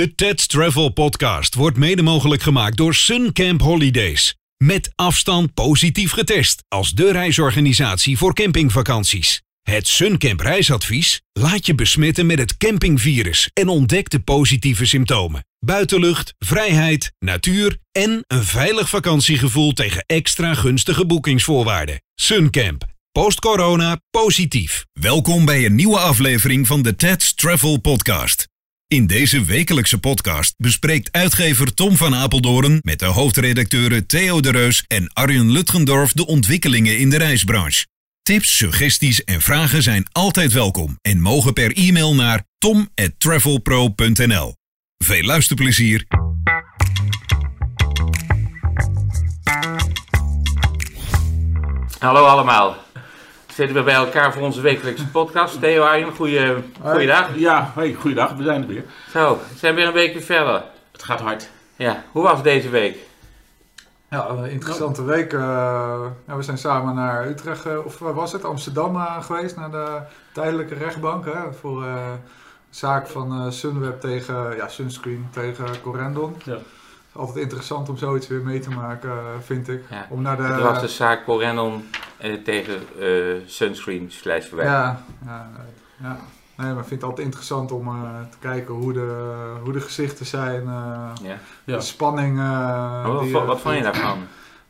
[0.00, 4.34] De TED Travel Podcast wordt mede mogelijk gemaakt door Suncamp Holidays.
[4.56, 9.42] Met afstand positief getest als de reisorganisatie voor campingvakanties.
[9.62, 15.44] Het Suncamp reisadvies laat je besmetten met het campingvirus en ontdek de positieve symptomen.
[15.58, 22.02] Buitenlucht, vrijheid, natuur en een veilig vakantiegevoel tegen extra gunstige boekingsvoorwaarden.
[22.14, 22.84] Suncamp.
[23.12, 24.86] Post-corona positief.
[24.92, 28.49] Welkom bij een nieuwe aflevering van de TED Travel Podcast.
[28.90, 34.84] In deze wekelijkse podcast bespreekt uitgever Tom van Apeldoorn met de hoofdredacteuren Theo de Reus
[34.86, 37.86] en Arjen Lutgendorf de ontwikkelingen in de reisbranche.
[38.22, 44.54] Tips, suggesties en vragen zijn altijd welkom en mogen per e-mail naar tom@travelpro.nl.
[44.98, 46.06] Veel luisterplezier.
[51.98, 52.76] Hallo allemaal.
[53.60, 55.60] Zitten we bij elkaar voor onze wekelijkse podcast.
[55.60, 57.36] Theo Arjen, goeie, goeiedag.
[57.36, 58.84] Ja, hey, goeiedag, we zijn er weer.
[59.10, 60.62] Zo, we zijn weer een weekje verder.
[60.92, 61.50] Het gaat hard.
[61.76, 62.96] Ja, hoe was deze week?
[64.10, 65.32] Ja, een interessante week.
[65.32, 65.40] eh,
[66.26, 68.44] ja, we zijn samen naar Utrecht, eh, of waar was het?
[68.44, 69.98] Amsterdam eh, geweest, naar de
[70.32, 71.24] tijdelijke rechtbank.
[71.24, 71.94] Hè, voor eh,
[72.70, 76.36] de zaak van eh, Sunweb tegen, ja, Sunscreen tegen Corendon.
[76.44, 76.56] Ja.
[77.12, 79.84] Altijd interessant om zoiets weer mee te maken, eh, vind ik.
[79.90, 80.06] Ja.
[80.10, 83.08] Om naar de, Het was de zaak Corendon eh, tegen eh,
[83.46, 85.50] Sunscreen slash ja, ja,
[86.02, 86.16] ja.
[86.56, 87.84] Nee, maar ik vind het altijd interessant om
[88.30, 90.64] te kijken hoe de, hoe de gezichten zijn.
[90.64, 91.38] Ja.
[91.64, 91.76] Ja.
[91.76, 92.36] De spanning.
[93.06, 94.18] wat, die, wat, wat vond je daarvan?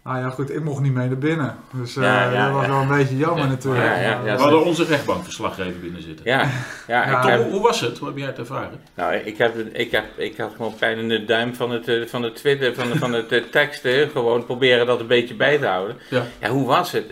[0.04, 1.56] Nou ja, goed, ik mocht niet mee naar binnen.
[1.70, 2.70] Dus eh, Ja, ja, dat was ja.
[2.70, 3.84] wel een beetje jammer Ja, natuurlijk.
[3.84, 4.36] ja, ja, ja.
[4.36, 6.24] We hadden onze rechtbankverslaggever binnen zitten.
[6.26, 6.50] Ja,
[6.86, 7.98] ja, Tom, heb, hoe was het?
[7.98, 8.80] Hoe heb jij het ervaren?
[8.94, 12.06] nou, ik, heb, ik, heb, ik had gewoon pijn in de duim van het, eh,
[12.06, 14.10] van het Twitter, van, van het eh, teksten.
[14.10, 15.96] Gewoon proberen dat een beetje bij te houden.
[16.10, 16.22] Ja.
[16.40, 17.04] Ja, hoe was het?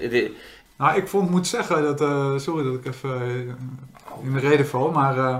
[0.76, 3.20] Nou, ik vond, moet zeggen dat, eh, sorry dat ik even
[4.22, 5.36] in de reden val, maar eh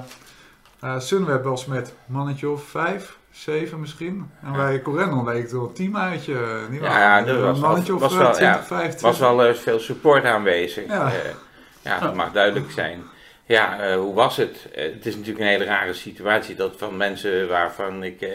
[0.81, 4.31] eh, Sunweb was met mannetje of vijf, zeven misschien.
[4.43, 6.67] En bij Corendon leek het wel een teamuitje.
[6.71, 9.01] Niet Ja, ja, een was mannetje of was eh, wel, 20, ja, 25.
[9.01, 10.87] was wel eh, veel support aanwezig.
[10.87, 11.09] Ja.
[11.09, 11.13] Ja,
[11.83, 13.03] ja dat mag duidelijk zijn.
[13.45, 14.67] Ja, eh, hoe was het?
[14.75, 18.31] Eh, het is natuurlijk een hele rare situatie dat van mensen waarvan ik eh,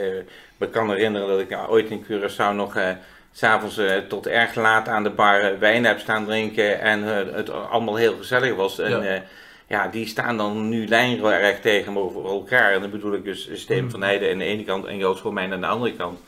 [0.57, 2.89] me kan herinneren dat ik ooit in Curaçao nog eh,
[3.31, 7.03] s s'avonds eh, tot erg laat aan de bar eh, wijn heb staan drinken en
[7.17, 8.79] eh, het allemaal heel gezellig was.
[8.79, 9.21] En, Ja.
[9.67, 9.87] Ja.
[9.87, 12.71] die staan dan nu lijnrecht tegenover elkaar.
[12.71, 15.53] En dan bedoel ik dus Steven van Heijden aan de ene kant en Joost Romein
[15.53, 16.19] aan de andere kant.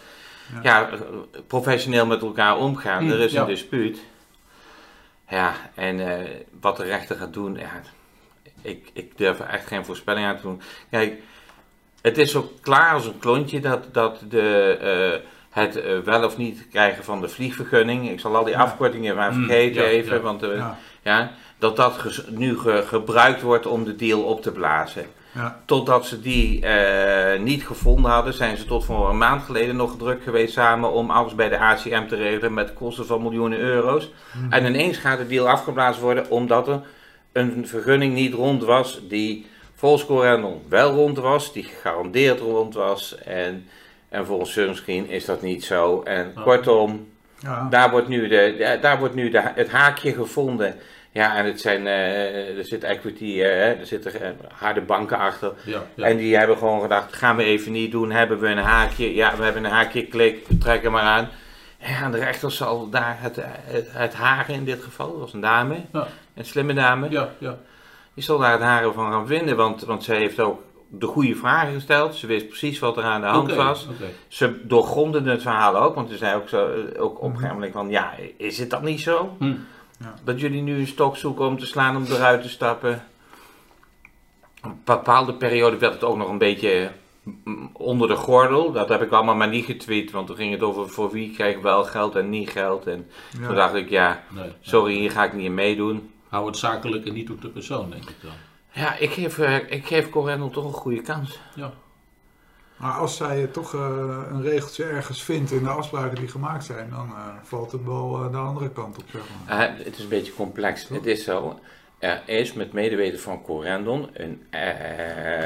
[0.53, 0.59] Ja.
[0.79, 0.90] Ja,
[1.47, 3.03] professioneel met elkaar omgaan.
[3.03, 3.41] Mm, er is ja.
[3.41, 4.00] een dispuut.
[5.29, 6.29] Ja, en eh,
[6.62, 7.81] wat de rechter gaat doen, ja,
[8.62, 10.62] ik, ik durf er echt geen voorspelling aan te doen.
[10.90, 11.22] Kijk,
[12.02, 16.38] het is ook klaar als een klontje dat, dat de, eh, het eh, wel of
[16.38, 20.16] niet krijgen van de vliegvergunning, ik zal al die afkortingen maar Mm, vergeten ja, even,
[20.16, 20.22] ja.
[20.22, 25.05] want Ja, ja, dat dat nu ge- gebruikt wordt om de deal op te blazen.
[25.31, 29.75] ja, Totdat ze die eh, niet gevonden hadden, zijn ze tot voor een maand geleden
[29.75, 33.59] nog druk geweest samen om alles bij de ACM te regelen met kosten van miljoenen
[33.59, 34.09] euro's.
[34.33, 34.51] Mhm.
[34.53, 36.81] En ineens gaat de deal afgeblazen worden omdat er
[37.31, 39.45] een vergunning niet rond was die
[39.75, 43.17] volgens Corendon wel rond was, die gegarandeerd rond was.
[43.17, 43.67] En,
[44.09, 46.01] en volgens Sunscreen is dat niet zo.
[46.03, 47.07] En kortom,
[47.39, 47.67] ja.
[47.69, 50.75] daar wordt nu, de, de- daar wordt nu de, het haakje gevonden.
[51.15, 55.53] Ja, en het zijn, eh, er zit equity, eh, er zitten eh, harde banken achter.
[55.65, 56.05] Ja, ja.
[56.05, 59.13] En die hebben gewoon gedacht, gaan we even niet doen, hebben we een haakje.
[59.13, 61.29] Ja, we hebben een haakje, klik, we trekken maar aan.
[61.77, 65.41] En de rechter zal daar het, het, het haren in dit geval, dat was een
[65.41, 66.07] dame, Ja.
[66.33, 67.09] een slimme dame.
[67.09, 67.57] ja, ja.
[68.13, 71.35] Die zal daar het haren van gaan vinden, want, want ze heeft ook de goede
[71.35, 72.15] vragen gesteld.
[72.15, 73.87] Ze wist precies wat er aan de hand was.
[74.27, 77.73] Ze doorgronden het verhaal ook, want ze zei ook, zo, ook op een gegeven moment
[77.73, 79.37] van, ja, is het dan niet zo?
[80.23, 83.03] Dat jullie nu een stok zoeken om te slaan, om eruit te stappen.
[84.61, 86.91] Een bepaalde periode werd het ook nog een beetje
[87.23, 88.72] mm, onder de gordel.
[88.72, 91.61] Dat heb ik allemaal maar niet getweet, want toen ging het over voor wie krijgt
[91.61, 92.88] wel geld en niet geld.
[92.88, 93.47] En ja.
[93.47, 96.11] toen dacht ik, ja, Nee, sorry, hier ga ik niet in meedoen.
[96.29, 98.31] Hou het zakelijk en niet op de persoon, denk ik dan.
[98.72, 101.39] Ja, ik geef, eh, ik geef Corendon toch een goede kans.
[101.55, 101.73] Ja.
[102.75, 106.89] Maar als zij toch eh, een regeltje ergens vindt in de afspraken die gemaakt zijn,
[106.89, 109.75] dan eh, valt het wel eh, de andere kant op, zeg maar.
[109.77, 110.87] Het is een beetje complex.
[110.87, 111.59] Het is zo.
[111.99, 114.43] Er is met medeweten van Corendon een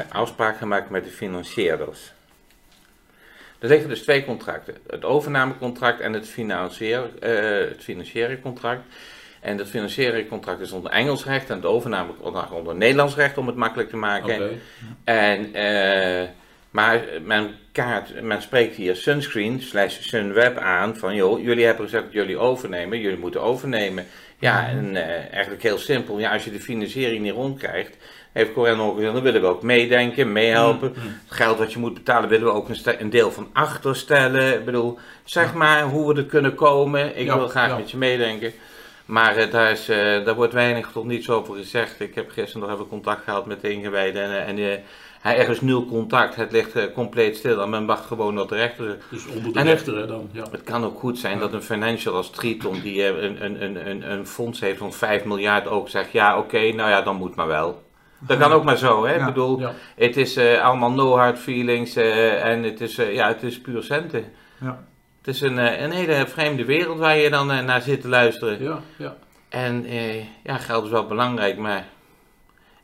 [0.08, 2.12] afspraak gemaakt met de financierders.
[3.58, 8.82] Er liggen dus twee contracten: het overnamecontract en het, financier, het financiële contract.
[9.40, 13.46] En het financiële contract is onder Engels recht en het overnamecontract onder Nederlands recht, om
[13.46, 14.34] het makkelijk te maken.
[14.34, 14.50] Oké.
[15.04, 15.54] En,
[16.70, 22.04] maar men, kaart, men spreekt hier Sunscreen slash Sunweb aan van joh, jullie hebben gezegd
[22.04, 24.06] dat jullie overnemen, jullie moeten overnemen.
[24.38, 27.96] Ja, en eh, eigenlijk heel simpel, ja, als je de financiering niet rondkrijgt,
[28.32, 30.92] heeft Corendon gezegd, dan willen we ook meedenken, meehelpen.
[30.96, 31.18] Mm, mm.
[31.28, 34.54] Het geld wat je moet betalen willen we ook een, een deel van achterstellen.
[34.54, 37.18] Ik bedoel, zeg maar hoe we er kunnen komen.
[37.18, 37.76] Ik Ja, wil graag ja.
[37.76, 38.52] met je meedenken.
[39.10, 42.00] Maar daar, is, eh, daar wordt weinig tot niets over gezegd.
[42.00, 44.22] Ik heb gisteren nog even contact gehad met de ingewijden.
[44.22, 44.78] En, eh, en eh,
[45.20, 46.36] hij er is nul contact.
[46.36, 47.60] Het ligt eh, compleet stil.
[47.62, 48.96] En men wacht gewoon tot de rechter.
[49.10, 50.28] Dus onder de En het- rechter hè, dan.
[50.32, 50.44] Ja.
[50.50, 54.10] Het kan ook goed zijn dat een financial als Triton, die een, een, een, een,
[54.12, 57.46] een fonds heeft van 5 miljard, ook zegt: ja, oké, nou ja, dan moet maar
[57.46, 57.82] wel.
[58.18, 59.14] Dat kan ook maar zo, hè?
[59.14, 59.18] Ja.
[59.20, 59.72] Ik bedoel, Ja.
[59.96, 63.60] het is eh, allemaal no hard feelings eh, en het is, eh, ja, het is
[63.60, 64.24] puur centen.
[64.60, 64.84] Ja.
[65.20, 68.08] Het is een, eh, een hele vreemde wereld waar je dan eh, naar zit te
[68.08, 68.62] luisteren.
[68.62, 69.16] Ja, ja.
[69.48, 71.88] En eh, ja, geld is wel belangrijk, maar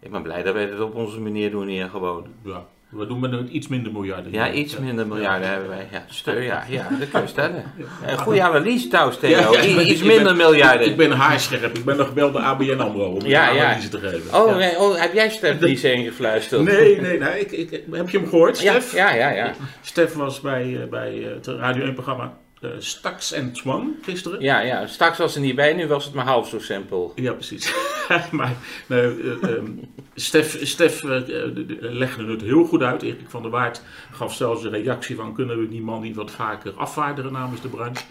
[0.01, 2.27] ik ben blij dat wij het op onze manier doen hier gewoon.
[2.45, 2.67] ja.
[2.89, 4.33] We doen met een iets minder miljarden.
[4.33, 5.89] Ja, iets minder miljarden hebben wij.
[5.91, 7.65] Ja, steur, ja, ja, dat kun je stellen.
[8.07, 8.17] Ja.
[8.17, 9.55] Goeie analyse trouwens, Theo.
[9.81, 10.87] Iets ben- minder miljarden.
[10.87, 11.77] Ik ben haarscherp.
[11.77, 14.35] Ik ben nog gebeld door ABN AMRO om Ja, een analyse te geven.
[14.35, 16.63] Oh, nee, oh, heb jij Stef Dries ingefluisterd?
[16.63, 17.41] Nee, nee, nee.
[17.41, 18.95] Ik, ik, heb je hem gehoord, Stef?
[18.95, 19.53] ja, ja, ja.
[19.81, 22.46] Stef was bij, eh, bij eh, het Radio 1-programma eh
[22.79, 24.41] Stax en Twan gisteren.
[24.41, 27.13] Ja, ja, straks was er niet bij, nu was het maar half zo simpel.
[27.15, 27.75] Ja, precies.
[28.31, 28.55] maar
[28.89, 29.05] eh,
[29.43, 29.71] ehm,
[30.15, 33.03] Stef, Stef eh, de- de- legde het heel goed uit.
[33.03, 33.83] Erik van der Waard
[34.13, 35.35] gaf zelfs een reactie van...
[35.35, 38.05] kunnen we die man niet wat vaker afvaarderen namens de branche?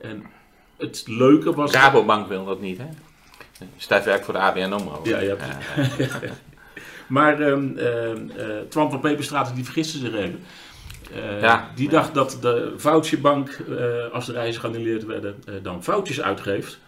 [0.00, 0.24] En
[0.78, 1.72] het leuke was...
[1.72, 2.86] Rabobank wil dat niet, hè?
[3.76, 5.00] Stef werkt voor de ABN AMRO.
[5.04, 6.12] Ja, ja, precies.
[7.06, 10.40] Maar ehm, ehm, eh, Twan van Peperstraat die vergiste zich even.
[11.14, 11.70] Eh, Ja.
[11.74, 16.78] Die dacht dat de voucherbank, eh, als de reizen geannuleerd werden, eh, dan foutjes uitgeeft.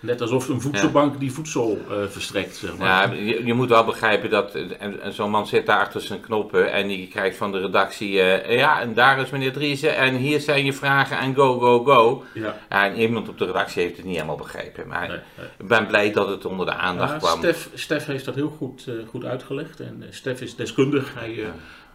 [0.00, 1.78] Net alsof een voedselbank die voedsel
[2.08, 2.88] verstrekt, zeg maar.
[2.88, 6.20] Ja, je, je moet wel begrijpen dat en, en zo'n man zit daar achter zijn
[6.20, 8.10] knoppen en die krijgt van de redactie,
[8.48, 12.24] ja, en daar is meneer Driessen en hier zijn je vragen en go, go, go.
[12.68, 15.46] En iemand op de redactie heeft het niet helemaal begrepen, maar nee, nee.
[15.58, 17.38] ik ben blij dat het onder de aandacht Ja, kwam.
[17.38, 19.80] Stef, Stef heeft dat heel goed, goed uitgelegd.
[19.80, 21.14] En Stef is deskundig.
[21.14, 21.44] Hij,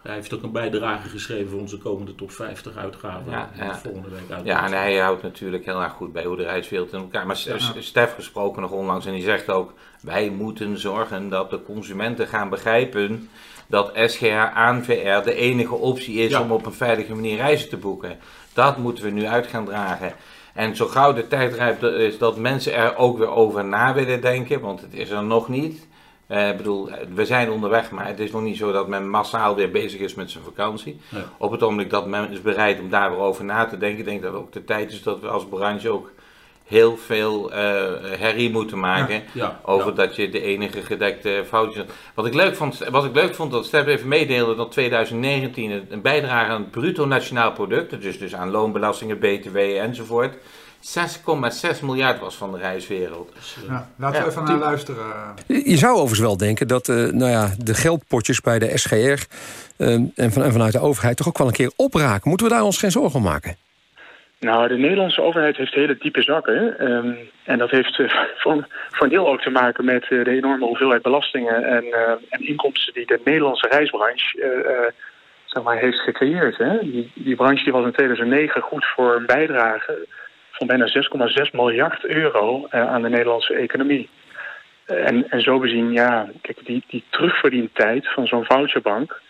[0.02, 3.32] hij heeft ook een bijdrage geschreven voor onze komende top 50 uitgaven.
[3.32, 3.50] Ja,
[3.82, 4.46] volgende week uitkomt.
[4.46, 7.26] Ja, en hij houdt natuurlijk heel erg goed bij hoe de reiswereld in elkaar.
[7.26, 7.58] Maar Ja.
[7.80, 12.48] Stef gesproken nog onlangs en die zegt ook: wij moeten zorgen dat de consumenten gaan
[12.48, 13.28] begrijpen
[13.66, 16.40] dat SGH ANVR de enige optie is Ja.
[16.40, 18.18] om op een veilige manier reizen te boeken.
[18.52, 20.12] Dat moeten we nu uit gaan dragen.
[20.54, 24.20] En zo gauw de tijd rijpt is dat mensen er ook weer over na willen
[24.20, 25.88] denken, want het is er nog niet.
[26.30, 29.54] Eh, ik bedoel, we zijn onderweg, maar het is nog niet zo dat men massaal
[29.54, 31.00] weer bezig is met zijn vakantie.
[31.08, 31.22] Nee.
[31.38, 34.04] Op het ogenblik dat men is bereid om daar weer over na te denken, ik
[34.04, 36.10] denk dat ook de tijd is dat we als branche ook
[36.64, 37.58] heel veel eh,
[38.18, 39.22] herrie moeten maken.
[39.32, 39.94] Ja, Over ja.
[39.94, 41.84] dat je de enige gedekte foutjes.
[42.14, 45.86] Wat ik leuk vond, wat ik leuk vond dat Stef even meedeelde dat 2019 een-
[45.90, 50.36] een bijdrage aan het bruto nationaal product, dus, dus aan loonbelastingen, BTW enzovoort,
[50.80, 53.32] 6,6 miljard was van de reiswereld.
[53.68, 55.04] Ja, laten we Ja, even naar luisteren.
[55.46, 59.92] Je zou overigens wel denken dat eh, nou ja, de geldpotjes bij de SGR eh,
[60.14, 62.28] en, van, en vanuit de overheid toch ook wel een keer opraken.
[62.28, 63.56] Moeten we daar ons geen zorgen om maken?
[64.40, 66.78] Nou, de Nederlandse overheid heeft hele diepe zakken.
[66.78, 67.12] ehm,
[67.44, 68.10] en dat heeft eh,
[68.42, 72.10] voor, voor een deel ook te maken met eh, de enorme hoeveelheid belastingen en, eh,
[72.28, 74.92] en inkomsten die de Nederlandse reisbranche eh, eh,
[75.44, 76.56] zeg maar, heeft gecreëerd.
[76.58, 76.78] Hè?
[76.78, 80.06] Die, die branche die was in 2009 goed voor een bijdrage
[80.60, 80.88] van bijna
[81.44, 84.08] 6,6 miljard euro eh, aan de Nederlandse economie.
[84.84, 89.20] Eh, en, en zo bezien, ja, kijk, die, die terugverdientijd van zo'n voucherbank,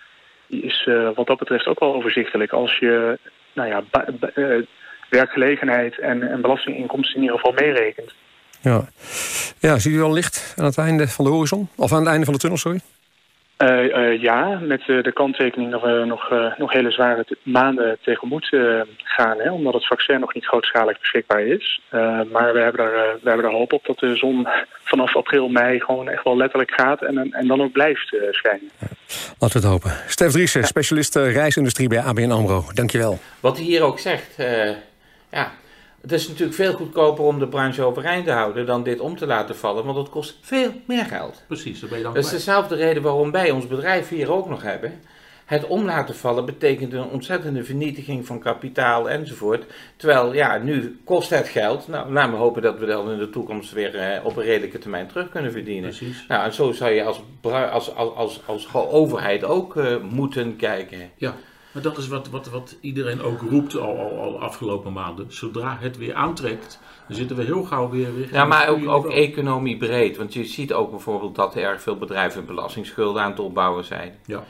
[0.47, 2.53] die is eh, wat dat betreft ook wel overzichtelijk.
[2.53, 3.19] Als je,
[3.53, 3.83] nou ja,
[5.09, 8.15] werkgelegenheid en, en belastinginkomsten in ieder geval meerekent.
[8.63, 8.85] Ja.
[9.59, 11.69] ja, ziet u al licht aan het einde van de horizon?
[11.77, 12.81] Of aan het einde van de tunnel, sorry?
[13.61, 17.99] Eh, eh, ja, met eh, de kanttekening dat we nog, eh, nog hele zware maanden
[18.03, 21.81] tegemoet eh, gaan, hè, omdat het vaccin nog niet grootschalig beschikbaar is.
[21.89, 24.49] Eh, maar we hebben, er, we hebben er hoop op dat de zon
[24.85, 28.71] vanaf april, mei gewoon echt wel letterlijk gaat en, en dan ook blijft eh, schijnen.
[29.39, 29.91] Laten we het hopen.
[30.07, 32.65] Stef Driessen, specialist reisindustrie bij ABN AMRO.
[32.75, 33.19] Dankjewel.
[33.41, 34.71] Wat hij hier ook zegt, eh,
[35.31, 35.51] ja,
[36.01, 39.27] het is natuurlijk veel goedkoper om de branche overeind te houden dan dit om te
[39.27, 41.43] laten vallen, want het kost veel meer geld.
[41.47, 44.49] precies, daar ben je dan Dat is dezelfde reden waarom wij ons bedrijf hier ook
[44.49, 45.01] nog hebben.
[45.51, 49.65] Het om laten vallen betekent een ontzettende vernietiging van kapitaal enzovoort.
[49.97, 51.89] Terwijl, ja, nu kost het geld.
[51.89, 54.79] Nou, laten we hopen dat we dat in de toekomst weer eh, op een redelijke
[54.79, 55.89] termijn terug kunnen verdienen.
[55.89, 56.25] Precies.
[56.29, 61.11] Nou, en zo zou je als, als, als, als, als overheid ook eh, moeten kijken.
[61.17, 61.35] Ja,
[61.73, 65.33] maar dat is wat, wat, wat iedereen ook roept al, al, al afgelopen maanden.
[65.33, 68.29] Zodra het weer aantrekt, dan zitten we heel gauw weer weer.
[68.33, 70.17] Ja, maar ook, ook economie breed.
[70.17, 74.19] Want je ziet ook bijvoorbeeld dat er erg veel bedrijven belastingsschulden aan het opbouwen zijn.
[74.27, 74.45] Ja.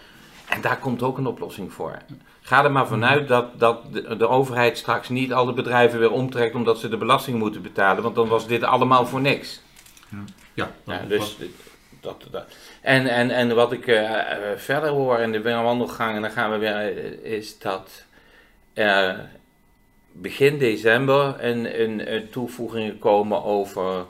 [0.49, 1.99] En daar komt ook een oplossing voor.
[2.41, 6.55] Ga er maar vanuit dat, dat de, de overheid straks niet alle bedrijven weer omtrekt
[6.55, 8.03] omdat ze de belasting moeten betalen.
[8.03, 9.61] Want dan was dit allemaal voor niks.
[10.09, 10.25] Ja,
[10.55, 11.37] Ja, nou, dus
[12.01, 12.45] dat, dat.
[12.81, 16.59] En, en, en wat ik eh, eh, verder hoor in de wandelgangen, dan gaan we
[16.59, 18.05] weer, eh, is dat
[18.73, 19.29] er
[20.13, 24.05] begin december een, een, een toevoegingen komen over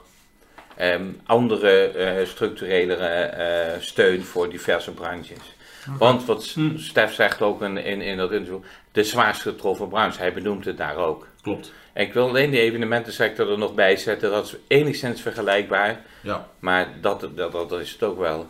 [0.75, 5.55] ehm, andere structurele steun voor diverse branches.
[5.97, 6.77] Want wat Hm.
[6.77, 10.77] Stef zegt ook in, in, in dat interview, de zwaarst getroffen branche, hij benoemt het
[10.77, 11.27] daar ook.
[11.41, 11.71] Klopt.
[11.93, 16.47] En ik wil alleen de evenementensector er nog bij zetten, dat is enigszins vergelijkbaar, Ja,
[16.59, 18.49] maar dat, dat, dat is het ook wel.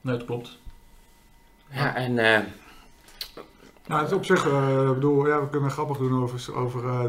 [0.00, 0.58] Nee, dat klopt.
[1.70, 2.40] Ja, en eh,
[3.86, 6.84] Nou, het is op zich, eh, ik bedoel, ja, we kunnen grappig doen over, over
[6.84, 7.04] eh,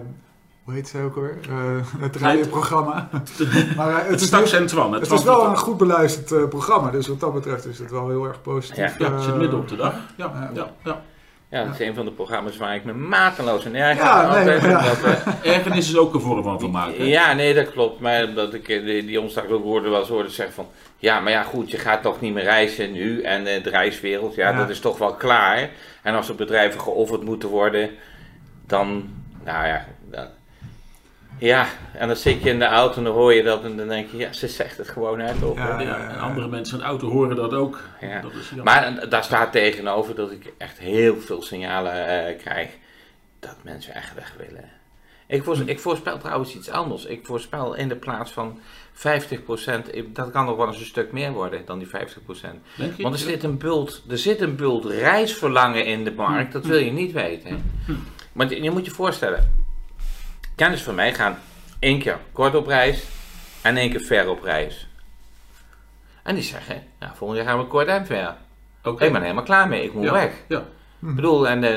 [0.69, 1.37] hoe heet ze ook alweer?
[1.49, 3.09] Eh, het radioprogramma.
[3.77, 4.93] maar het is, en Twan.
[4.93, 8.09] het is wel een goed beluisterd eh, programma, dus wat dat betreft is het wel
[8.09, 8.97] heel erg positief.
[8.97, 9.93] Ja, Ja, het zit midden op de dag.
[10.17, 10.71] Ja, ja.
[10.83, 11.01] ja,
[11.49, 11.63] ja.
[11.63, 14.05] dat is een van de programma's waar ik me mateloos in erger.
[14.05, 16.93] Ja, nee, omdat, eh, Ergernis is ook een vorm van vermaak.
[16.97, 17.99] Ja, nee, dat klopt.
[17.99, 20.67] Maar dat ik eh, die, die onsdag ook hoorde wel eens hoorde zeggen van...
[20.97, 23.21] Ja, maar ja, goed, je gaat toch niet meer reizen nu.
[23.21, 24.57] En eh, de reiswereld, ja, Ja.
[24.57, 25.69] dat is toch wel klaar.
[26.01, 27.89] En als er bedrijven geofferd moeten worden,
[28.67, 29.13] dan...
[29.43, 29.85] Nou ja,
[31.39, 33.87] ja, en dan zit je in de auto en dan hoor je dat en dan
[33.87, 34.17] denk je...
[34.17, 35.43] Ja, ze zegt het gewoon uit.
[35.43, 37.79] Op, Ja, Ja, en andere mensen in de auto horen dat ook.
[38.01, 38.21] Ja.
[38.21, 38.51] Dat is.
[38.63, 42.69] Maar daar staat tegenover dat ik echt heel veel signalen eh, krijg
[43.39, 44.69] dat mensen echt weg willen.
[45.27, 47.05] Ik, voors- ik voorspel trouwens iets anders.
[47.05, 48.59] Ik voorspel in de plaats van
[48.93, 51.91] 50%, ik- dat kan nog wel eens een stuk meer worden dan die 50%.
[52.77, 53.03] Denk je?
[53.03, 56.77] Want er zit een bult, er zit een bult reisverlangen in de markt, dat wil
[56.77, 57.63] je niet weten.
[58.33, 59.67] Maar je je moet je voorstellen,
[60.59, 61.37] kennis van mij gaan
[61.79, 63.03] één keer kort op reis
[63.61, 64.87] en één keer ver op reis.
[66.23, 68.35] En die zeggen, nou, volgend jaar gaan we kort en ver.
[68.83, 69.05] Oké.
[69.05, 70.11] Ik ben helemaal klaar mee, ik moet Ja.
[70.11, 70.31] weg.
[70.47, 70.57] Ja.
[71.01, 71.69] Ik bedoel, en, eh,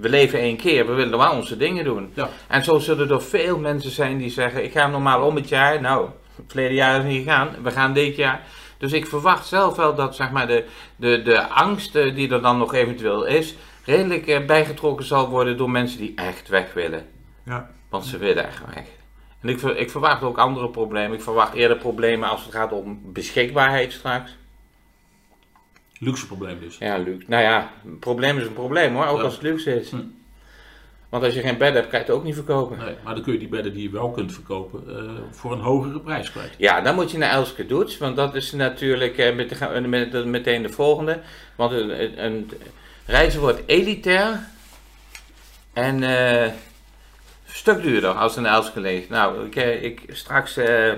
[0.00, 2.12] we leven één keer, we willen wel onze dingen doen.
[2.14, 2.28] Ja.
[2.48, 5.80] En zo zullen er veel mensen zijn die zeggen, ik ga normaal om het jaar,
[5.80, 8.40] nou, het verleden jaar is niet gegaan, we gaan dit jaar.
[8.78, 10.64] Dus ik verwacht zelf wel dat zeg maar, de,
[10.96, 13.54] de, de angst eh, die er dan nog eventueel is,
[13.84, 17.06] redelijk eh, bijgetrokken zal worden door mensen die echt weg willen.
[17.44, 17.70] Ja.
[17.90, 18.84] Want ze willen echt weg.
[19.40, 21.16] En ik, ik verwacht ook andere problemen.
[21.16, 24.36] Ik verwacht eerder problemen als het gaat om beschikbaarheid straks.
[25.98, 26.78] Luxe probleem dus.
[26.78, 27.26] Ja, luxe.
[27.28, 29.22] Nou ja, een probleem is een probleem hoor, ook Ja.
[29.24, 29.90] als het luxe is.
[29.90, 29.96] Hm.
[31.08, 32.78] Want als je geen bed hebt, kan je het ook niet verkopen.
[32.78, 35.60] Nee, maar dan kun je die bedden die je wel kunt verkopen eh, voor een
[35.60, 36.54] hogere prijs kwijt.
[36.58, 40.12] Ja, dan moet je naar Elske Doets, want dat is natuurlijk eh, met, we met,
[40.12, 41.20] met- meteen de volgende.
[41.56, 42.50] Want een, een, een
[43.06, 44.40] reizen wordt elitair
[45.72, 46.50] en eh,
[47.52, 49.04] stuk duurder als een Elske.
[49.08, 50.92] Nou, ik, eh, ik straks eh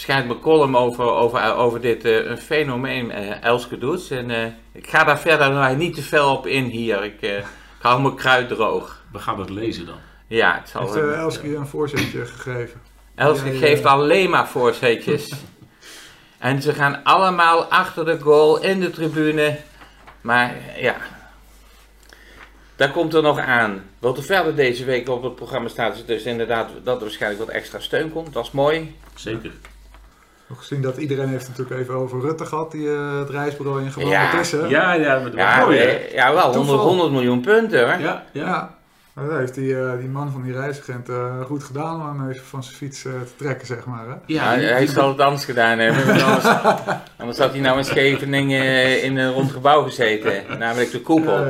[0.00, 4.10] verschijnt mijn column over, over, over dit eh, een fenomeen eh Elske Doets.
[4.10, 7.04] En eh, ik ga daar verder nou, niet te veel op in hier.
[7.04, 7.46] Ik, eh, ik
[7.80, 9.02] hou mijn kruid droog.
[9.12, 9.98] We gaan het lezen dan.
[10.26, 10.80] Ja, het zal...
[10.80, 12.80] Heeft eh, uh, Elske een voorzetje gegeven?
[13.14, 15.32] Elske Ja, ja, geeft alleen maar voorzetjes.
[16.38, 19.58] en ze gaan allemaal achter de goal in de tribune.
[20.20, 20.96] Maar ja,
[22.80, 23.82] daar komt er nog aan.
[23.98, 27.44] Wat er verder deze week op het programma staat, is dus inderdaad dat er waarschijnlijk
[27.44, 28.32] wat extra steun komt.
[28.32, 28.96] Dat is mooi.
[29.14, 29.50] Zeker.
[30.46, 33.82] Nog gezien dat iedereen heeft het natuurlijk even over Rutte gehad, die eh, het reisbureau
[33.82, 34.38] in Ja.
[34.40, 34.52] is.
[34.52, 34.58] hè?
[34.66, 35.84] Ja, ja, maar dat Ja, mooi, hè?
[35.84, 36.86] eh, ja wel 100, Toeval.
[36.86, 38.00] 100 miljoen punten hoor.
[38.00, 38.78] Ja, ja.
[39.14, 42.44] Dat heeft die, eh, die man van die reisagent eh, goed gedaan om hem even
[42.46, 44.06] van zijn fiets eh, te trekken, zeg maar.
[44.08, 44.14] Hè?
[44.26, 46.12] Ja, hij zal het anders gedaan hebben.
[46.24, 46.44] Anders,
[47.16, 50.42] anders had hij nou in Scheveningen eh, in een rond gebouw gezeten.
[50.58, 51.44] Namelijk de koepel.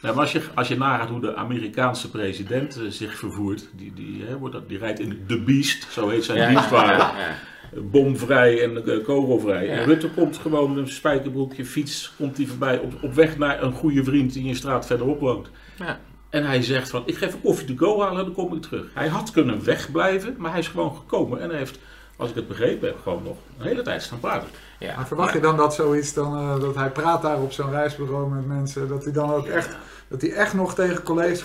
[0.00, 3.92] Ja, maar als je, als je nagaat hoe de Amerikaanse president eh, zich vervoert, die,
[3.94, 7.34] die, hè, wordt dat, die rijdt in de Beast, zo heet zijn Ja, dienstwagen, ja,
[7.80, 9.68] bomvrij en eh, kogelvrij.
[9.70, 13.62] En Rutte komt gewoon met een spijkerbroekje, fiets, komt hij voorbij op, op weg naar
[13.62, 15.50] een goede vriend die een straat verderop woont.
[15.78, 16.00] Ja.
[16.28, 18.86] En hij zegt van, ik ga even koffie to go halen, dan kom ik terug.
[18.94, 21.78] Hij had kunnen wegblijven, maar hij is gewoon gekomen en hij heeft,
[22.18, 24.48] als ik het begrepen heb, gewoon nog een hele tijd staan praten.
[24.78, 24.96] Ja.
[24.96, 28.28] maar verwacht je dan dat zoiets, dan, eh, dat hij praat daar op zo'n reisbureau
[28.34, 29.68] met mensen, dat hij dan ook echt,
[30.08, 31.44] dat hij echt nog tegen collega's,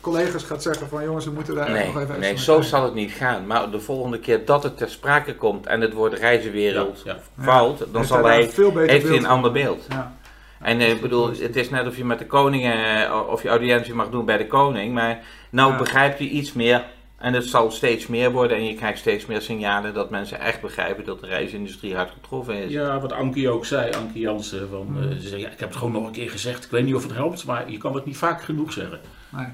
[0.00, 2.70] collega's gaat zeggen van jongens, we moeten daar echt Nee, nog even nee zo kijken.
[2.70, 3.46] zal het niet gaan.
[3.46, 7.78] Maar de volgende keer dat het ter sprake komt en het woord reizenwereld Ja, valt,
[7.78, 9.86] dan Heeft zal hij daar hij, een veel beter heeft hij een ander beeld.
[9.88, 10.18] Ja.
[10.60, 13.48] En eh, ik bedoel, het is net of je met de koning, eh, of je
[13.48, 15.18] audiëntie mag doen bij de koning, maar
[15.50, 15.78] nou Ja.
[15.78, 16.84] begrijpt hij iets meer
[17.20, 20.60] en het zal steeds meer worden en je krijgt steeds meer signalen dat mensen echt
[20.60, 22.72] begrijpen dat de reisindustrie hard getroffen is.
[22.72, 25.78] Ja, wat Ankie ook zei, Ankie Jansen, van, eh, ze zei, ja, ik heb het
[25.78, 26.64] gewoon nog een keer gezegd.
[26.64, 29.00] Ik weet niet of het helpt, maar je kan het niet vaak genoeg zeggen.
[29.28, 29.46] Nee.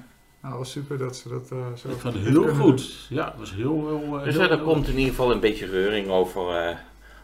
[0.42, 3.06] Nou, was super dat ze dat eh, zo Ik vond het heel goed.
[3.08, 4.18] Ja, het was heel, heel...
[4.18, 6.76] eh, Dus heel- er heel- komt in ieder geval een beetje reuring over, eh,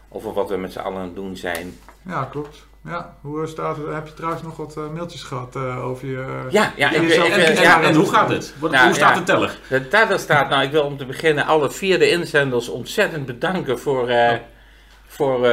[0.09, 1.73] over wat we met z'n allen aan het doen zijn.
[2.05, 2.65] Ja, klopt.
[2.85, 3.85] Ja, hoe eh, staat het?
[3.93, 6.47] Heb je trouwens nog wat eh, mailtjes gehad eh, over je...
[6.49, 8.53] Ja, ja, ik, Ja, ik, zo- ik- En, en, ja, en hoe gaat het?
[8.59, 9.19] Wat, Nou, hoe staat ja.
[9.19, 9.57] de teller?
[9.69, 13.79] De teller staat, nou ik wil om te beginnen alle vier de inzenders ontzettend bedanken
[13.79, 14.37] voor, eh,
[15.07, 15.45] voor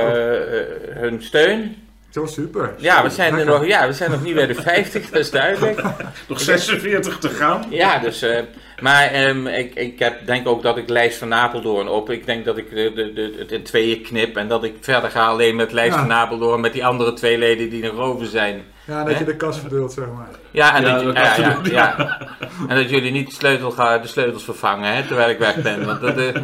[0.91, 1.89] hun steun.
[2.11, 2.75] Zo super.
[2.79, 5.31] Ja, we zijn, er nog, ja, we zijn nog niet bij de 50, dat is
[5.31, 5.83] duidelijk.
[6.29, 7.65] Nog 46 te gaan.
[7.69, 8.43] Ja, dus, eh,
[8.81, 12.11] maar ehm, ik, ik heb, denk ook dat ik Lijst van Apeldoorn op.
[12.11, 15.11] Ik denk dat ik de, de, de, het in tweeën knip en dat ik verder
[15.11, 16.01] ga alleen met Lijst Ja.
[16.01, 18.63] van Apeldoorn met die andere twee leden die nog over zijn.
[18.85, 20.29] Ja, dat je de kas verdeelt, zeg maar.
[20.51, 22.19] Ja, en, Ja, dat, dat ja,
[22.69, 25.87] en dat jullie niet de, sleutel gaan, de sleutels vervangen hè, terwijl ik weg ben.
[25.87, 26.35] Want dat, eh,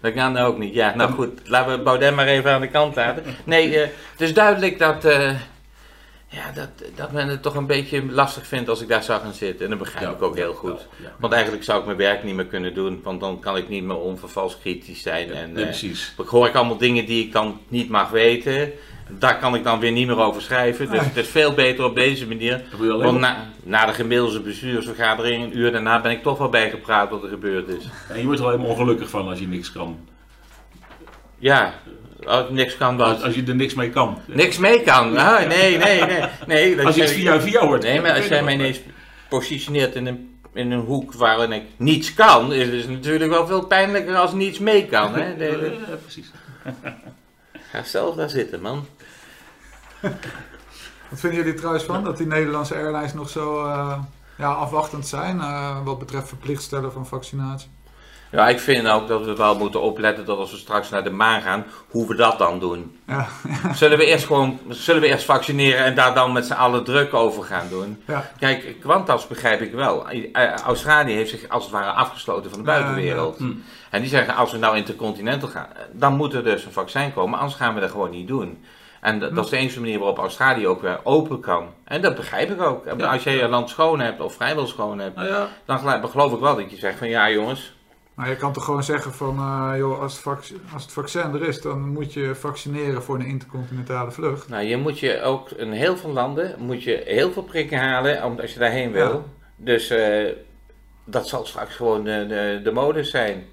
[0.00, 0.74] dat kan ook niet.
[0.74, 3.22] Ja, nou goed, laten we Baudet maar even aan de kant laten.
[3.44, 5.34] Nee, eh, het is duidelijk dat, eh,
[6.28, 9.32] ja, dat, dat men het toch een beetje lastig vindt als ik daar zou gaan
[9.32, 9.64] zitten.
[9.64, 10.10] En dat begrijp Ja.
[10.10, 10.86] ik ook heel goed.
[11.02, 11.12] Ja.
[11.18, 13.84] Want eigenlijk zou ik mijn werk niet meer kunnen doen, want dan kan ik niet
[13.84, 15.32] meer onvervals kritisch zijn.
[15.32, 16.12] En, eh, precies.
[16.16, 18.72] dan hoor ik allemaal dingen die ik dan niet mag weten.
[19.18, 20.90] Daar kan ik dan weer niet meer over schrijven.
[20.90, 22.62] Dus het is veel beter op deze manier.
[22.80, 27.10] Je Want na, na de gemiddelde bestuursvergadering, een uur daarna, ben ik toch wel bijgepraat
[27.10, 27.88] wat er gebeurd is.
[28.08, 29.98] En je wordt er alleen maar ongelukkig van als je niks kan.
[31.38, 31.74] Ja,
[32.26, 34.18] als ik niks kan, Als, je er niks mee kan.
[34.26, 35.16] Niks mee kan.
[35.16, 36.20] Ah, nee, nee, nee.
[36.46, 37.84] nee dat Als jij- iets via via wordt.
[37.84, 38.80] Nee, maar als jij mij ineens
[39.28, 43.66] positioneert in een, in een hoek waarin ik niets kan, is het natuurlijk wel veel
[43.66, 45.14] pijnlijker als niets mee kan.
[45.14, 45.28] Hè?
[45.28, 45.56] Ja,
[46.02, 46.30] precies.
[47.70, 48.86] Ga zelf daar zitten, man.
[51.08, 53.98] Wat vinden jullie trouwens van dat die Nederlandse airlines nog zo eh,
[54.36, 57.70] ja, afwachtend zijn eh, wat betreft verplicht stellen van vaccinatie?
[58.32, 61.10] Ja, ik vind ook dat we wel moeten opletten dat als we straks naar de
[61.10, 62.98] maan gaan, hoe we dat dan doen.
[63.06, 63.26] Ja,
[63.74, 67.14] Zullen we eerst gewoon, zullen we eerst vaccineren en daar dan met z'n allen druk
[67.14, 68.02] over gaan doen?
[68.06, 68.30] ja.
[68.38, 70.08] Kijk, Qantas begrijp ik wel.
[70.08, 73.36] Eh, Australië heeft zich als het ware afgesloten van de buitenwereld.
[73.38, 73.52] Ja, ja.
[73.90, 77.38] En die zeggen, als we nou intercontinental gaan, dan moet er dus een vaccin komen,
[77.38, 78.64] anders gaan we dat gewoon niet doen.
[79.00, 81.66] En dat, dat is de enige manier waarop Australië ook weer open kan.
[81.84, 82.84] En dat begrijp ik ook.
[82.98, 83.06] Ja.
[83.12, 86.32] Als jij je land schoon hebt, of vrijwel schoon hebt, Nou ja, dan gelijk- geloof
[86.32, 87.78] ik wel dat je zegt van ja jongens,
[88.14, 91.34] Maar je kan toch gewoon zeggen van, eh, joh, als het, vac- als het vaccin
[91.34, 94.48] er is, dan moet je vaccineren voor een intercontinentale vlucht.
[94.48, 98.24] Nou, je moet je ook in heel veel landen moet je heel veel prikken halen
[98.24, 99.08] om, als je daarheen wil.
[99.12, 99.22] Ja.
[99.56, 100.32] Dus eh,
[101.04, 103.44] dat zal straks gewoon de, de, de modus zijn.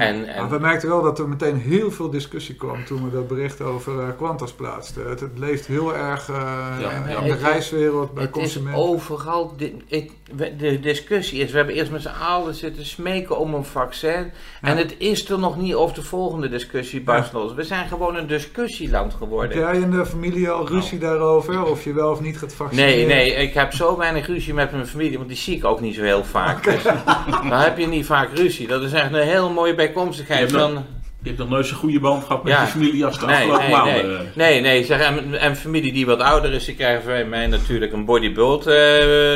[0.00, 3.10] En, en, Maar we merkten wel dat er meteen heel veel discussie kwam toen we
[3.10, 5.08] dat bericht over eh, Qantas plaatsten.
[5.08, 6.36] Het, het leeft heel erg eh,
[6.80, 8.82] Ja, in, maar in de reiswereld bij het is consumenten.
[8.82, 9.54] overal.
[9.56, 10.12] De, ik-
[10.58, 14.30] de discussie is: we hebben eerst met z'n allen zitten smeken om een vaccin.
[14.60, 17.54] En het is er nog niet over de volgende discussie barst los.
[17.54, 19.58] We zijn gewoon een discussieland Heb geworden.
[19.58, 22.94] jij in de familie al ruzie daarover of je wel of niet gaat vaccineren?
[22.96, 25.80] Nee, nee, ik heb zo weinig ruzie met mijn familie, want die zie ik ook
[25.80, 26.64] niet zo heel vaak.
[26.64, 26.82] Dus,
[27.48, 28.66] dan heb je niet vaak ruzie.
[28.66, 30.50] Dat is echt een heel mooie bijkomstigheid.
[30.50, 30.84] Je hebt Van,
[31.22, 32.60] je hebt nog nooit zo'n goede band gehad met Ja.
[32.60, 34.32] je familie als de nee, afgelopen nee, maanden.
[34.34, 34.84] nee, nee.
[34.84, 38.66] Zeg, en, en familie die wat ouder is, die krijgen van mij natuurlijk een bodybuild
[38.66, 38.74] eh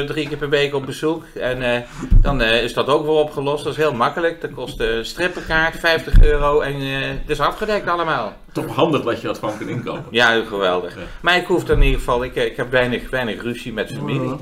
[0.06, 1.24] drie keer per week op bezoek.
[1.40, 1.80] En eh,
[2.20, 3.64] dan eh, is dat ook weer opgelost.
[3.64, 4.40] Dat is heel makkelijk.
[4.40, 8.36] Dat kost een strippenkaart, 50 euro en het is afgedekt allemaal.
[8.54, 10.04] Toch handig dat je dat gewoon kan inkopen.
[10.10, 10.94] Ja, geweldig.
[10.94, 11.00] Ja.
[11.20, 13.92] Maar ik hoef er in ieder geval, ik, eh, ik heb weinig, weinig ruzie met
[13.92, 14.32] familie.
[14.32, 14.40] Oh.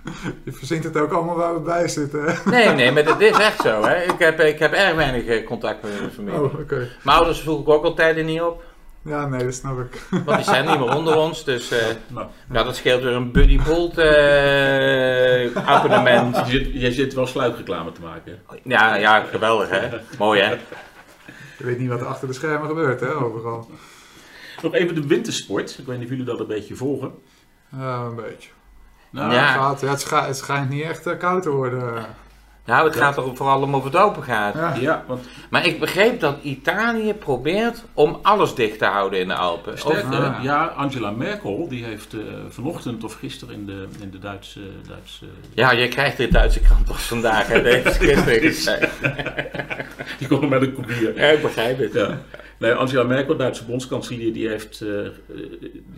[0.44, 2.38] Je verzint het ook allemaal waar we bij zitten.
[2.44, 3.82] Nee, nee, maar het is echt zo.
[3.84, 4.02] Hè.
[4.02, 6.40] Ik, heb, ik heb erg weinig eh, contact met mijn familie.
[6.40, 6.88] Oh, oké.
[7.02, 8.62] Mijn ouders vroeg ik ook al tijden niet op.
[9.02, 10.00] Ja, nee, dat snap ik.
[10.24, 11.44] Want die zijn niet meer onder ons.
[11.44, 16.36] Dus eh, Nou, ja, dat scheelt weer een Buddy Bolt eh, abonnement.
[16.36, 18.38] je zit, jij zit wel sluikreclame te maken.
[18.48, 18.56] hè?
[18.62, 19.88] Ja, ja, geweldig hè.
[20.18, 20.56] Mooi hè.
[21.58, 23.70] Je weet niet wat er achter de schermen gebeurt, hè, overal.
[24.62, 25.78] Nog even de wintersport.
[25.78, 27.12] Ik weet niet of jullie dat een beetje volgen.
[27.68, 28.50] Ja, een beetje.
[29.10, 29.40] Nou, Ja.
[29.46, 32.06] Het, gaat, ja, het, scha- het schijnt niet echt eh, koud te worden.
[32.66, 34.54] Nou, het gaat er vooral om of het open gaat.
[34.54, 34.74] Ja.
[34.80, 39.34] Ja, want Maar ik begreep dat Italië probeert om alles dicht te houden in de
[39.34, 39.78] Alpen.
[39.78, 40.42] sterker, Of- ah.
[40.42, 45.24] ja, Angela Merkel die heeft eh, vanochtend of gisteren in de, in de Duitse, Duitse
[45.54, 47.46] Ja, je krijgt de Duitse krant pas vandaag.
[47.46, 47.82] Hè.
[47.82, 48.24] Gisteren
[50.18, 51.16] die er met een kopier.
[51.16, 51.92] Ja, ik begrijp het.
[51.92, 52.18] Ja.
[52.58, 55.12] Nee, Angela Merkel, Duitse bondskanselier, die, heeft, eh, eh,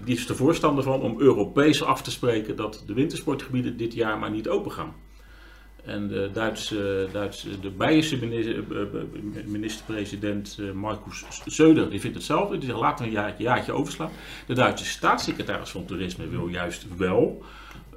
[0.05, 4.19] die is er voorstander van om Europees af te spreken dat de wintersportgebieden dit jaar
[4.19, 4.95] maar niet open gaan.
[5.87, 12.17] En de Duitse, Duitse de Beierse minister- eh, eh, minister-president eh, Markus Söder, die vindt
[12.17, 12.59] hetzelfde.
[12.59, 14.11] Die zegt laten we een jaartje, jaartje overslaan.
[14.47, 17.43] De Duitse staatssecretaris van Toerisme wil juist wel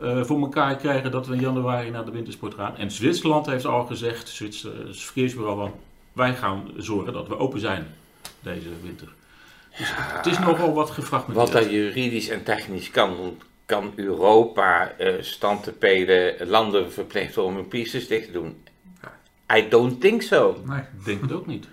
[0.02, 2.78] eh, voor elkaar krijgen dat we in januari naar de wintersport gaan.
[2.78, 5.71] En Zwitserland heeft al gezegd, Zwitser, het verkeersbureau, van,
[6.13, 7.88] wij gaan zorgen dat we open zijn
[8.39, 9.08] deze winter.
[9.78, 11.52] Dus het is nogal wat gefragmenteerd.
[11.52, 13.38] Wat dat juridisch en technisch kan,
[13.69, 18.63] kan Europa eh stand te peden landen verplichten om hun pistes dicht te doen.
[19.58, 20.62] I don't think so.
[20.65, 20.79] Nee.
[20.79, 21.67] Ik denk het ook niet.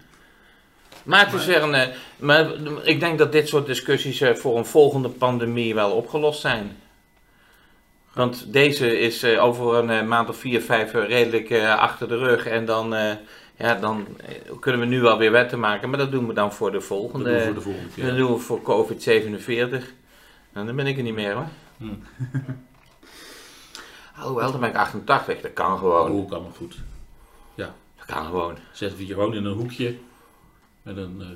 [1.03, 1.91] Maar het is weer een.
[2.17, 2.51] maar
[2.83, 6.77] ik denk dat dit soort discussies eh, voor een volgende pandemie wel opgelost zijn.
[8.13, 12.47] Want deze is eh, over een maand of vier, vijf redelijk achter de rug.
[12.47, 12.95] En dan
[13.59, 14.07] Ja, dan
[14.61, 16.87] kunnen we nu wel weer wetten maken, maar dat doen we dan voor de Dat
[16.87, 17.25] volgende.
[17.31, 18.07] doen we voor de volgende keer.
[18.07, 19.85] Dat doen we voor COVID-47.
[20.53, 21.47] En dan ben ik er niet meer hoor.
[21.77, 21.85] Hm.
[24.21, 26.11] Alhoewel, dan ben ik 88, dat kan gewoon.
[26.11, 26.77] Oh, kan nog goed.
[27.55, 27.71] Dat
[28.07, 28.57] kan gewoon.
[28.79, 29.99] We je gewoon in een hoekje.
[30.83, 31.27] Met een, eh,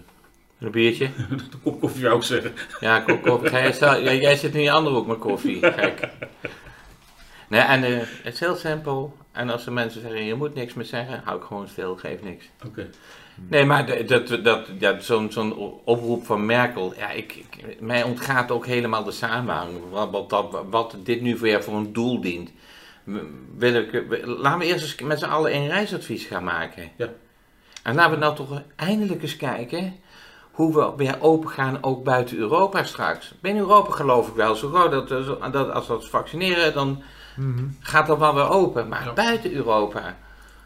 [0.59, 1.05] Een biertje.
[1.31, 2.53] een kop koffie zou ik zeggen.
[2.81, 3.51] Ja, ko- koffie.
[3.51, 5.61] Jij, jij, jij zit in die andere hoek met koffie.
[5.61, 6.09] Kijk.
[7.49, 9.17] Nee, en eh, het is heel simpel.
[9.33, 12.23] En als de mensen zeggen, je moet niks meer zeggen, hou ik gewoon stil, geef
[12.23, 12.45] niks.
[12.67, 12.89] Oké.
[13.49, 18.51] Nee, maar dat, dat, ja, zo'n zo'n oproep van Merkel, ja, ik, ik- mij ontgaat
[18.51, 19.71] ook helemaal de samenhang.
[19.91, 22.51] Wat, wat, dat- wat dit nu weer voor een doel dient.
[23.57, 26.91] Wil ik, laten we eerst eens met z'n allen een reisadvies gaan maken.
[26.97, 27.09] Ja.
[27.83, 29.95] En laten we nou toch eindelijk eens kijken
[30.51, 33.35] hoe we weer open gaan, ook buiten Europa straks.
[33.41, 37.03] Binnen Europa geloof ik wel zo dat, eh, dat als we vaccineren, dan
[37.37, 37.65] Mhm.
[37.81, 38.89] gaat dat wel weer open.
[38.89, 39.13] Maar Ja.
[39.13, 40.17] buiten Europa.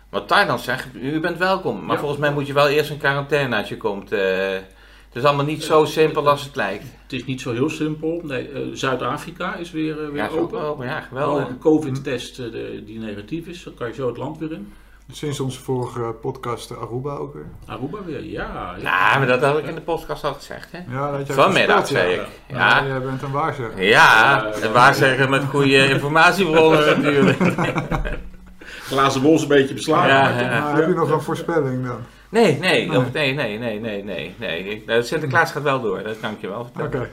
[0.08, 1.80] Want Thailand zegt, u bent welkom.
[1.84, 1.98] Maar Ja.
[2.00, 4.12] volgens mij moet je wel eerst in quarantaine als je komt.
[4.12, 4.52] eh.
[5.08, 6.84] het is allemaal niet zo simpel als het lijkt.
[7.02, 8.20] Het is niet zo heel simpel.
[8.24, 10.60] Nee, eh, Zuid-Afrika is weer, eh, weer Ja, open.
[10.60, 10.86] open.
[10.86, 11.48] Ja, Wel geweldig.
[11.48, 14.72] een COVID-test eh, de- die negatief is, dan kan je zo het land weer in.
[15.12, 17.46] Sinds onze vorige podcast eh, Aruba ook weer.
[17.66, 18.74] Aruba weer, ja.
[18.80, 20.72] Ja, maar dat had ik in de podcast al gezegd.
[20.72, 20.78] Hè?
[20.88, 22.22] Ja, dat jij Vanmiddag zei ja.
[22.22, 22.28] ik.
[22.46, 23.82] Ja, Ja, jij bent een waarzegger.
[23.82, 24.44] ja.
[24.62, 27.38] en waar zeggen met goede informatiebronnen natuurlijk.
[28.84, 30.08] Glazen bol is een beetje beslagen.
[30.08, 30.74] Ja, maar ja.
[30.74, 31.98] Heb je nog een voorspelling dan?
[32.28, 34.34] Nee, nee, nee, nee, nee, nee, nee.
[34.38, 34.82] nee.
[34.86, 36.70] Nou, Sinterklaas gaat wel door, dat kan ik je wel Oké.
[36.80, 37.10] vertellen.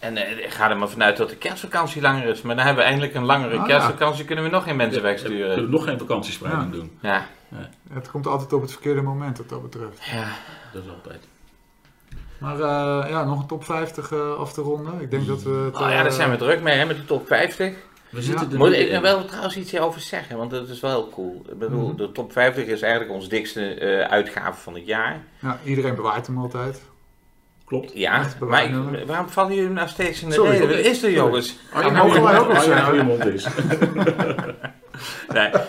[0.00, 2.42] En eh, ik ga er maar vanuit dat de kerstvakantie langer is.
[2.42, 3.74] Maar dan hebben we eindelijk een langere Ah, ja.
[3.74, 4.24] kerstvakantie.
[4.24, 5.64] Kunnen we nog geen mensen Ja, Kunnen wegsturen.
[5.64, 6.78] we nog geen vakantiespreiding Ja.
[6.78, 6.98] doen.
[7.00, 7.26] Ja,
[7.92, 10.04] Het komt altijd op het verkeerde moment wat dat betreft.
[10.04, 10.28] ja.
[10.72, 11.28] Dat is altijd.
[12.38, 15.00] Maar eh, ja, nog een top 50 eh, af te ronden.
[15.00, 15.74] Ik denk dat we het...
[15.74, 17.74] Oh ja, daar zijn we druk mee, hè, met de top 50.
[18.10, 20.90] We zitten er Moet ik er wel trouwens iets over zeggen, want dat is wel
[20.90, 21.42] heel cool.
[21.50, 21.96] Ik bedoel, Mhm.
[21.96, 25.20] de top 50 is eigenlijk ons dikste eh, uitgave van het jaar.
[25.38, 26.82] Ja, iedereen bewaart hem altijd.
[27.70, 27.90] Klopt.
[27.94, 30.68] Ja, maar ik- waarom vallen jullie nou steeds in de Sorry, reden?
[30.68, 31.56] Wat is er, jongens?
[31.76, 32.96] Oh, ja, mogen wij ook nog Als je nou zeggen.
[32.96, 33.46] je mond is.
[35.28, 35.50] Nee.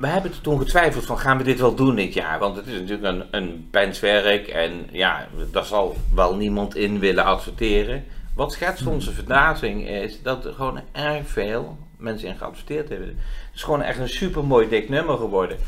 [0.00, 2.38] We hebben er toen getwijfeld van, gaan we dit wel doen dit jaar?
[2.38, 7.24] Want het is natuurlijk een, een penswerk en ja, daar zal wel niemand in willen
[7.24, 8.04] adverteren.
[8.34, 13.08] Wat schetst onze verbazing is dat er gewoon erg veel mensen in geadverteerd hebben.
[13.08, 13.16] Het
[13.54, 15.58] is gewoon echt een supermooi dik nummer geworden.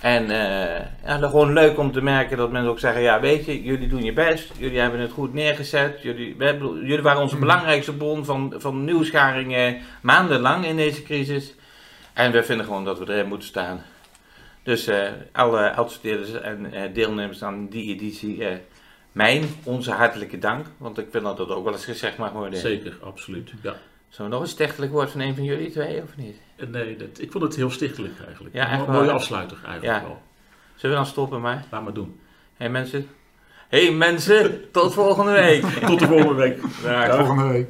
[0.00, 3.62] En eh ja, gewoon leuk om te merken dat mensen ook zeggen, ja weet je,
[3.62, 7.94] jullie doen je best, jullie hebben het goed neergezet, jullie, hebben- jullie waren onze belangrijkste
[7.96, 11.54] bron van, van nieuwsgaringen maandenlang in deze crisis.
[12.12, 13.82] En we vinden gewoon dat we erin moeten staan.
[14.62, 15.74] Dus eh, alle
[16.42, 18.44] en eh, deelnemers aan die editie,
[19.12, 20.66] mijn, onze hartelijke dank.
[20.76, 22.58] Want ik vind dat dat ook wel eens gezegd mag worden.
[22.58, 23.50] Zeker, absoluut.
[23.62, 23.76] Ja.
[24.08, 26.36] Zullen we nog een stichtelijk woord van een van jullie twee, of niet?
[26.56, 28.54] En Nee, dat, ik vond het heel stichtelijk eigenlijk.
[28.54, 30.06] Ja, echt Een mooie afsluiter eigenlijk Ja.
[30.08, 30.22] wel.
[30.74, 31.64] Zullen we dan stoppen maar?
[31.70, 32.20] Laat maar doen.
[32.20, 33.08] Hé hey, mensen.
[33.68, 35.62] Hé hey, mensen, tot volgende week.
[35.86, 36.60] Tot de volgende week.
[36.82, 37.16] Dag.
[37.16, 37.68] Volgende week.